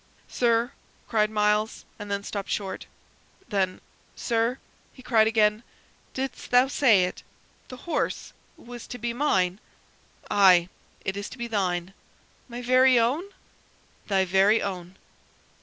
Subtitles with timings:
[0.27, 0.71] "Sir,"
[1.07, 2.87] cried Myles, and then stopped short.
[3.49, 3.79] Then,
[4.15, 4.57] "Sir,"
[4.91, 5.61] he cried again,
[6.15, 7.21] "didst thou say it
[7.67, 9.59] the horse was to be mine?"
[10.31, 10.69] "Aye,
[11.05, 11.93] it is to be thine."
[12.47, 13.25] "My very own?"
[14.07, 14.97] "Thy very own."